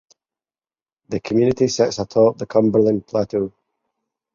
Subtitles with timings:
[1.09, 3.53] The community sits atop the Cumberland Plateau.